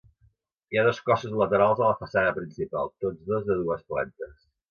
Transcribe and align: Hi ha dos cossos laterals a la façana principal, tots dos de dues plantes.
Hi 0.75 0.79
ha 0.79 0.85
dos 0.85 1.01
cossos 1.09 1.35
laterals 1.41 1.83
a 1.83 1.91
la 1.91 1.99
façana 1.99 2.33
principal, 2.39 2.91
tots 3.05 3.29
dos 3.31 3.47
de 3.51 3.61
dues 3.63 3.87
plantes. 3.93 4.35